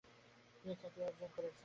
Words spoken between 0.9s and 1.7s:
অর্জন করেছেন।